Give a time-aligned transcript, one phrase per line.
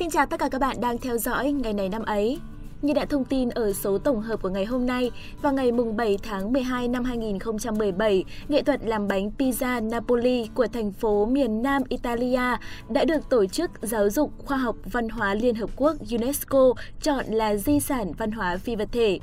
[0.00, 2.38] Xin chào tất cả các bạn đang theo dõi ngày này năm ấy.
[2.82, 5.10] Như đã thông tin ở số tổng hợp của ngày hôm nay,
[5.42, 10.66] vào ngày mùng 7 tháng 12 năm 2017, nghệ thuật làm bánh pizza Napoli của
[10.66, 12.56] thành phố miền Nam Italia
[12.88, 17.24] đã được Tổ chức Giáo dục Khoa học Văn hóa Liên Hợp Quốc UNESCO chọn
[17.26, 19.18] là di sản văn hóa phi vật thể.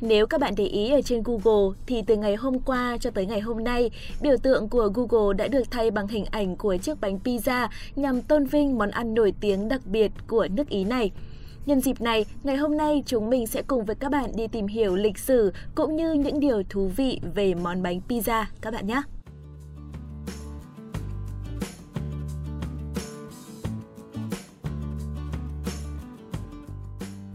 [0.00, 3.26] Nếu các bạn để ý ở trên Google thì từ ngày hôm qua cho tới
[3.26, 3.90] ngày hôm nay,
[4.20, 8.22] biểu tượng của Google đã được thay bằng hình ảnh của chiếc bánh pizza nhằm
[8.22, 11.10] tôn vinh món ăn nổi tiếng đặc biệt của nước Ý này.
[11.66, 14.66] Nhân dịp này, ngày hôm nay chúng mình sẽ cùng với các bạn đi tìm
[14.66, 18.86] hiểu lịch sử cũng như những điều thú vị về món bánh pizza các bạn
[18.86, 19.02] nhé.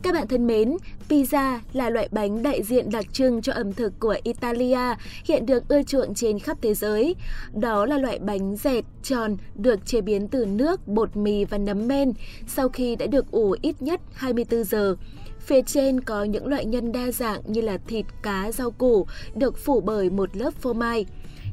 [0.04, 0.78] Các bạn thân mến,
[1.12, 5.68] pizza là loại bánh đại diện đặc trưng cho ẩm thực của Italia, hiện được
[5.68, 7.16] ưa chuộng trên khắp thế giới.
[7.54, 11.88] Đó là loại bánh dẹt, tròn, được chế biến từ nước, bột mì và nấm
[11.88, 12.14] men,
[12.48, 14.96] sau khi đã được ủ ít nhất 24 giờ.
[15.40, 19.58] Phía trên có những loại nhân đa dạng như là thịt, cá, rau củ, được
[19.58, 21.06] phủ bởi một lớp phô mai.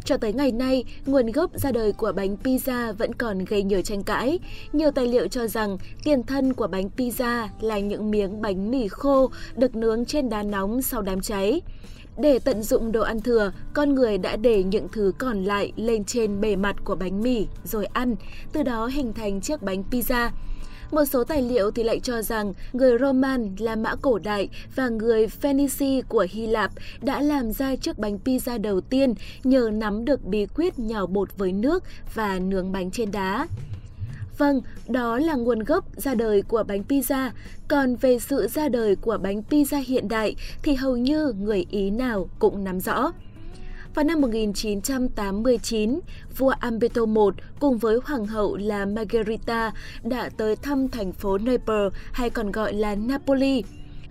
[0.08, 3.82] Cho tới ngày nay, nguồn gốc ra đời của bánh pizza vẫn còn gây nhiều
[3.82, 4.38] tranh cãi.
[4.72, 8.88] Nhiều tài liệu cho rằng tiền thân của bánh pizza là những miếng bánh mì
[8.88, 11.60] khô được nướng trên đá nóng sau đám cháy.
[12.18, 16.04] Để tận dụng đồ ăn thừa, con người đã để những thứ còn lại lên
[16.04, 18.16] trên bề mặt của bánh mì rồi ăn,
[18.52, 20.30] từ đó hình thành chiếc bánh pizza.
[20.90, 24.88] Một số tài liệu thì lại cho rằng người Roman La Mã cổ đại và
[24.88, 26.70] người Phoenici của Hy Lạp
[27.02, 29.14] đã làm ra chiếc bánh pizza đầu tiên
[29.44, 33.46] nhờ nắm được bí quyết nhào bột với nước và nướng bánh trên đá.
[34.38, 37.30] Vâng, đó là nguồn gốc ra đời của bánh pizza.
[37.68, 41.90] Còn về sự ra đời của bánh pizza hiện đại thì hầu như người Ý
[41.90, 43.12] nào cũng nắm rõ.
[43.98, 46.00] Vào năm 1989,
[46.36, 51.92] vua Umberto I cùng với hoàng hậu là Margherita đã tới thăm thành phố Naples
[52.12, 53.62] hay còn gọi là Napoli.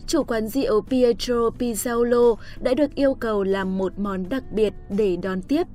[0.07, 5.15] Chủ quán rượu Pietro Pizzaolo đã được yêu cầu làm một món đặc biệt để
[5.15, 5.67] đón tiếp.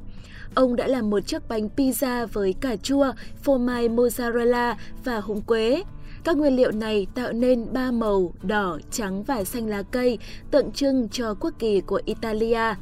[0.54, 3.12] Ông đã làm một chiếc bánh pizza với cà chua,
[3.42, 4.74] phô mai mozzarella
[5.04, 5.82] và húng quế.
[6.24, 10.18] Các nguyên liệu này tạo nên ba màu đỏ, trắng và xanh lá cây,
[10.50, 12.74] tượng trưng cho quốc kỳ của Italia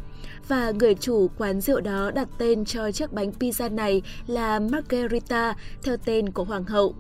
[0.49, 5.55] và người chủ quán rượu đó đặt tên cho chiếc bánh pizza này là Margherita
[5.83, 6.95] theo tên của hoàng hậu.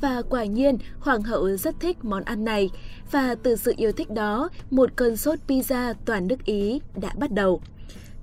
[0.00, 2.70] Và quả nhiên, hoàng hậu rất thích món ăn này
[3.10, 7.32] và từ sự yêu thích đó, một cơn sốt pizza toàn nước Ý đã bắt
[7.32, 7.60] đầu.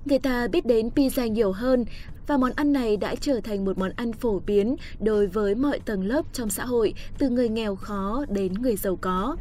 [0.04, 1.84] Người ta biết đến pizza nhiều hơn
[2.26, 5.80] và món ăn này đã trở thành một món ăn phổ biến đối với mọi
[5.80, 9.36] tầng lớp trong xã hội, từ người nghèo khó đến người giàu có.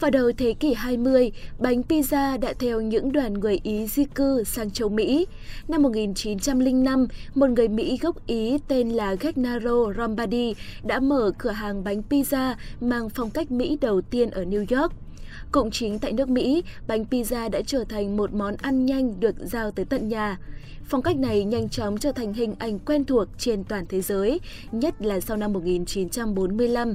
[0.00, 4.44] Vào đầu thế kỷ 20, bánh pizza đã theo những đoàn người Ý di cư
[4.44, 5.26] sang châu Mỹ.
[5.68, 10.54] Năm 1905, một người Mỹ gốc Ý tên là Gennaro Lombardi
[10.84, 14.92] đã mở cửa hàng bánh pizza mang phong cách Mỹ đầu tiên ở New York.
[15.52, 19.34] Cũng chính tại nước Mỹ, bánh pizza đã trở thành một món ăn nhanh được
[19.38, 20.38] giao tới tận nhà.
[20.84, 24.40] Phong cách này nhanh chóng trở thành hình ảnh quen thuộc trên toàn thế giới,
[24.72, 26.94] nhất là sau năm 1945.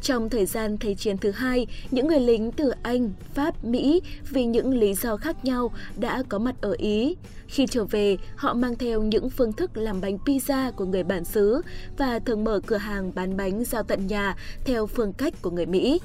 [0.00, 4.44] Trong thời gian Thế chiến thứ hai, những người lính từ Anh, Pháp, Mỹ vì
[4.44, 7.16] những lý do khác nhau đã có mặt ở Ý.
[7.46, 11.24] Khi trở về, họ mang theo những phương thức làm bánh pizza của người bản
[11.24, 11.62] xứ
[11.98, 15.66] và thường mở cửa hàng bán bánh giao tận nhà theo phương cách của người
[15.66, 16.00] Mỹ.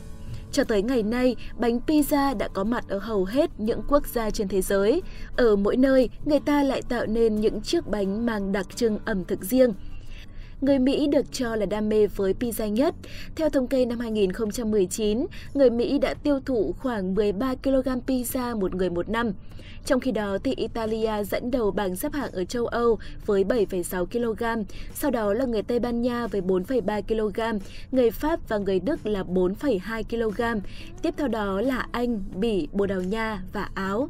[0.51, 4.29] Cho tới ngày nay, bánh pizza đã có mặt ở hầu hết những quốc gia
[4.29, 5.01] trên thế giới.
[5.37, 9.25] Ở mỗi nơi, người ta lại tạo nên những chiếc bánh mang đặc trưng ẩm
[9.25, 9.73] thực riêng
[10.61, 12.95] người Mỹ được cho là đam mê với pizza nhất.
[13.35, 18.75] Theo thống kê năm 2019, người Mỹ đã tiêu thụ khoảng 13 kg pizza một
[18.75, 19.33] người một năm.
[19.85, 24.05] Trong khi đó, thì Italia dẫn đầu bảng xếp hạng ở châu Âu với 7,6
[24.05, 28.79] kg, sau đó là người Tây Ban Nha với 4,3 kg, người Pháp và người
[28.79, 30.61] Đức là 4,2 kg.
[31.01, 34.09] Tiếp theo đó là Anh, Bỉ, Bồ Đào Nha và Áo.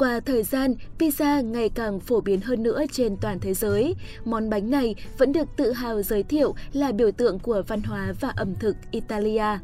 [0.00, 3.94] Qua thời gian, pizza ngày càng phổ biến hơn nữa trên toàn thế giới.
[4.24, 8.14] Món bánh này vẫn được tự hào giới thiệu là biểu tượng của văn hóa
[8.20, 9.58] và ẩm thực Italia.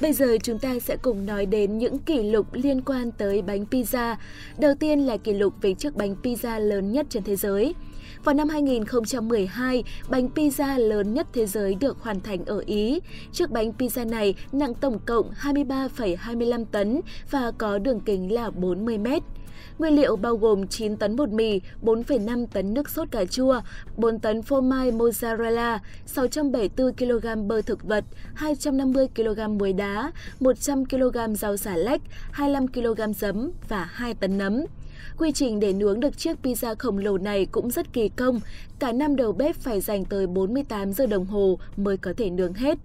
[0.00, 3.64] Bây giờ chúng ta sẽ cùng nói đến những kỷ lục liên quan tới bánh
[3.70, 4.16] pizza.
[4.58, 7.74] Đầu tiên là kỷ lục về chiếc bánh pizza lớn nhất trên thế giới.
[8.24, 13.00] Vào năm 2012, bánh pizza lớn nhất thế giới được hoàn thành ở Ý.
[13.32, 17.00] Chiếc bánh pizza này nặng tổng cộng 23,25 tấn
[17.30, 19.22] và có đường kính là 40 mét.
[19.78, 23.60] Nguyên liệu bao gồm 9 tấn bột mì, 4,5 tấn nước sốt cà chua,
[23.96, 30.84] 4 tấn phô mai mozzarella, 674 kg bơ thực vật, 250 kg muối đá, 100
[30.86, 32.00] kg rau xà lách,
[32.32, 34.64] 25 kg giấm và 2 tấn nấm.
[35.18, 38.40] Quy trình để nướng được chiếc pizza khổng lồ này cũng rất kỳ công.
[38.78, 42.52] Cả năm đầu bếp phải dành tới 48 giờ đồng hồ mới có thể nướng
[42.52, 42.78] hết.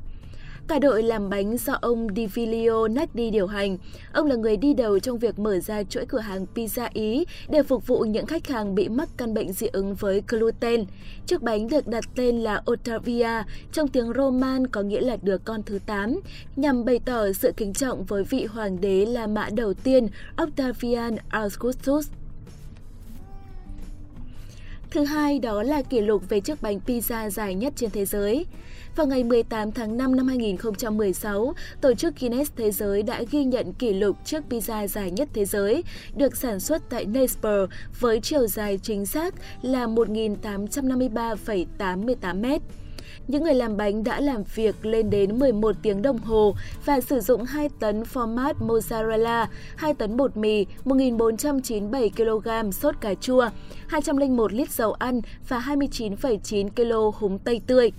[0.69, 3.77] Cả đội làm bánh do ông Divilio Nagdi điều hành.
[4.13, 7.63] Ông là người đi đầu trong việc mở ra chuỗi cửa hàng pizza Ý để
[7.63, 10.85] phục vụ những khách hàng bị mắc căn bệnh dị ứng với gluten.
[11.25, 15.63] Chiếc bánh được đặt tên là Ottavia, trong tiếng Roman có nghĩa là đứa con
[15.63, 16.19] thứ 8,
[16.55, 20.07] nhằm bày tỏ sự kính trọng với vị hoàng đế La Mã đầu tiên
[20.37, 22.09] Octavian Augustus.
[24.91, 28.45] Thứ hai đó là kỷ lục về chiếc bánh pizza dài nhất trên thế giới.
[28.95, 33.73] Vào ngày 18 tháng 5 năm 2016, Tổ chức Guinness Thế giới đã ghi nhận
[33.73, 35.83] kỷ lục chiếc pizza dài nhất thế giới,
[36.15, 37.37] được sản xuất tại Naples
[37.99, 42.61] với chiều dài chính xác là 1.853,88 mét.
[43.29, 46.55] Những người làm bánh đã làm việc lên đến 11 tiếng đồng hồ
[46.85, 49.45] và sử dụng 2 tấn format mozzarella,
[49.75, 53.49] 2 tấn bột mì, 1.497 kg sốt cà chua,
[53.87, 57.91] 201 lít dầu ăn và 29,9 kg húng tây tươi.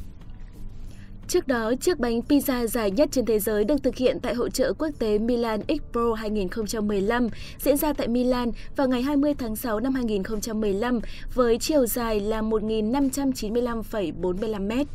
[1.29, 4.51] Trước đó, chiếc bánh pizza dài nhất trên thế giới được thực hiện tại hội
[4.51, 7.29] trợ quốc tế Milan Expo 2015
[7.59, 11.01] diễn ra tại Milan vào ngày 20 tháng 6 năm 2015
[11.35, 14.87] với chiều dài là 1.595,45 mét.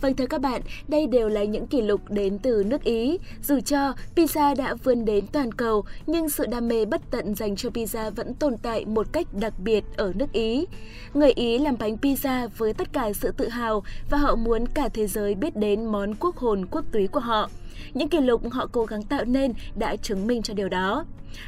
[0.00, 3.18] Vâng thưa các bạn, đây đều là những kỷ lục đến từ nước Ý.
[3.42, 7.56] Dù cho pizza đã vươn đến toàn cầu, nhưng sự đam mê bất tận dành
[7.56, 10.66] cho pizza vẫn tồn tại một cách đặc biệt ở nước Ý.
[11.14, 14.88] Người Ý làm bánh pizza với tất cả sự tự hào và họ muốn cả
[14.88, 17.50] thế giới biết đến món quốc hồn quốc túy của họ.
[17.94, 21.04] Những kỷ lục họ cố gắng tạo nên đã chứng minh cho điều đó.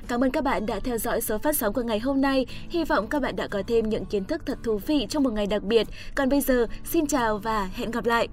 [0.08, 2.46] Cảm ơn các bạn đã theo dõi số phát sóng của ngày hôm nay.
[2.68, 5.32] Hy vọng các bạn đã có thêm những kiến thức thật thú vị trong một
[5.32, 5.86] ngày đặc biệt.
[6.14, 8.28] Còn bây giờ, xin chào và hẹn gặp lại!